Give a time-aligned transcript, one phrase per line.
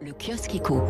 [0.00, 0.80] Le kiosque éco.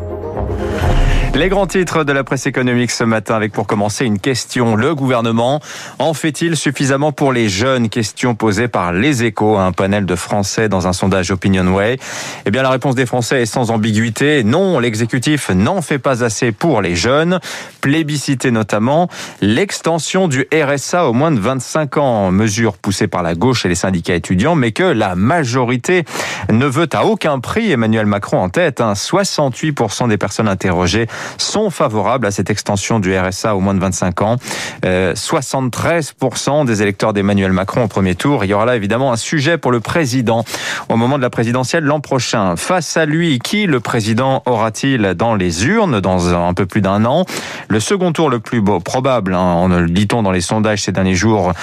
[1.33, 4.75] Les grands titres de la presse économique ce matin avec pour commencer une question.
[4.75, 5.61] Le gouvernement
[5.97, 7.89] en fait-il suffisamment pour les jeunes?
[7.89, 11.97] Question posée par les échos à un panel de Français dans un sondage Opinionway.
[12.45, 14.43] Eh bien la réponse des Français est sans ambiguïté.
[14.43, 17.39] Non, l'exécutif n'en fait pas assez pour les jeunes.
[17.81, 19.09] Plébiscité notamment
[19.41, 22.31] l'extension du RSA au moins de 25 ans.
[22.31, 26.05] Mesure poussée par la gauche et les syndicats étudiants mais que la majorité
[26.51, 27.71] ne veut à aucun prix.
[27.71, 28.81] Emmanuel Macron en tête.
[28.81, 28.93] Hein.
[28.99, 34.21] 68% des personnes interrogées sont favorables à cette extension du RSA au moins de 25
[34.21, 34.35] ans.
[34.83, 38.43] 73% euh, des électeurs d'Emmanuel Macron au premier tour.
[38.43, 40.43] Il y aura là évidemment un sujet pour le président
[40.89, 42.55] au moment de la présidentielle l'an prochain.
[42.55, 47.05] Face à lui, qui le président aura-t-il dans les urnes dans un peu plus d'un
[47.05, 47.25] an?
[47.67, 51.53] Le second tour le plus beau, probable, hein, dit-on dans les sondages ces derniers jours,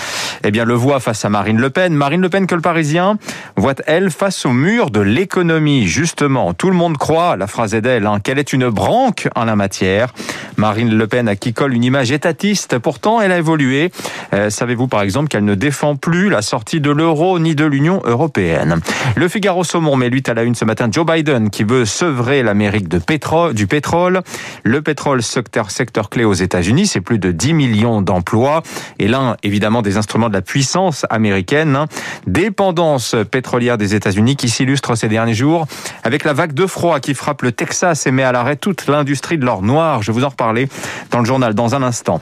[0.44, 1.94] eh bien le voit face à Marine Le Pen.
[1.94, 3.18] Marine Le Pen que le Parisien
[3.56, 5.86] voit elle face au mur de l'économie.
[5.86, 9.44] Justement, tout le monde croit la phrase est d'elle, hein, qu'elle est une branque en
[9.44, 10.12] la matière.
[10.56, 12.78] Marine Le Pen à qui colle une image étatiste.
[12.78, 13.90] Pourtant, elle a évolué.
[14.32, 18.00] Euh, savez-vous par exemple qu'elle ne défend plus la sortie de l'euro ni de l'Union
[18.04, 18.80] européenne
[19.16, 22.42] Le Figaro Saumon met lui à la une ce matin Joe Biden qui veut sevrer
[22.42, 24.22] l'Amérique pétrole, du pétrole.
[24.62, 28.62] Le pétrole, secteur, secteur clé aux États-Unis, c'est plus de 10 millions d'emplois
[28.98, 31.76] et l'un évidemment des instruments de la puissance américaine.
[31.76, 31.86] Hein.
[32.26, 35.66] Dépendance pétrolière des États-Unis qui s'illustre ces derniers jours
[36.04, 39.38] avec la vague de froid qui frappe le Texas et met à l'arrêt toute l'industrie
[39.38, 40.02] de l'or noir.
[40.02, 40.68] Je vous en reparler
[41.10, 42.20] dans le journal dans un instant.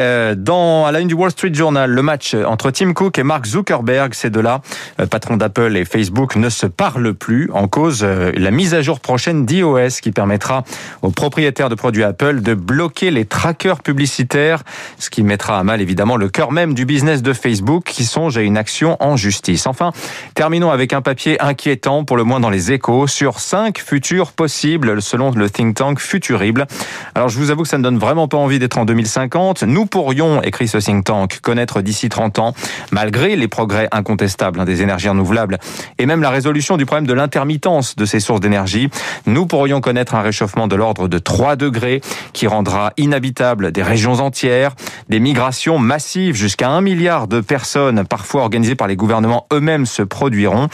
[0.00, 3.22] Euh, dans à la une du Wall Street Journal, le match entre Tim Cook et
[3.22, 4.60] Mark Zuckerberg, ces deux-là,
[5.00, 8.82] euh, patron d'Apple et Facebook, ne se parlent plus en cause euh, la mise à
[8.82, 10.64] jour prochaine d'iOS qui permettra
[11.02, 14.62] aux propriétaires de produits Apple de bloquer les trackers publicitaires,
[14.98, 18.36] ce qui mettra à mal évidemment le cœur même du business de Facebook qui songe
[18.36, 19.66] à une action en justice.
[19.66, 19.92] Enfin,
[20.34, 25.00] terminons avec un papier inquiétant pour le moins dans les échos sur cinq futurs possibles
[25.00, 26.66] selon le think tank Futurible.
[27.14, 29.62] Alors je vous avoue que ça ne donne vraiment pas envie d'être en 2050.
[29.62, 32.54] Nous nous pourrions, écrit ce think tank, connaître d'ici 30 ans,
[32.90, 35.58] malgré les progrès incontestables hein, des énergies renouvelables
[35.98, 38.88] et même la résolution du problème de l'intermittence de ces sources d'énergie,
[39.26, 42.00] nous pourrions connaître un réchauffement de l'ordre de 3 degrés
[42.32, 44.74] qui rendra inhabitable des régions entières,
[45.10, 50.00] des migrations massives jusqu'à 1 milliard de personnes, parfois organisées par les gouvernements eux-mêmes, se
[50.00, 50.68] produiront.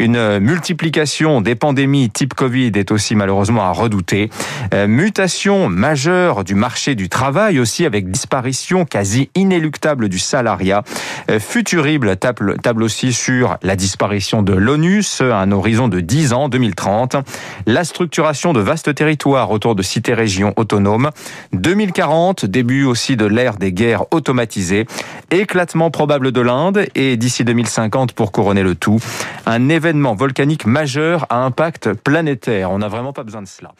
[0.00, 4.28] Une multiplication des pandémies type Covid est aussi malheureusement à redouter.
[4.74, 10.82] Euh, mutation majeure du marché du travail aussi avec disparition quasi inéluctable du salariat.
[11.30, 16.32] Euh, Futurible table, table aussi sur la disparition de l'ONUS à un horizon de 10
[16.32, 17.16] ans, 2030.
[17.66, 21.10] La structuration de vastes territoires autour de cités-régions autonomes.
[21.52, 24.86] 2040, début aussi de l'ère des guerres automatisées.
[25.30, 28.98] Éclatement probable de l'Inde et d'ici 2050 pour couronner le tout,
[29.44, 32.70] un événement volcanique majeur à impact planétaire.
[32.70, 33.72] On n'a vraiment pas besoin de cela.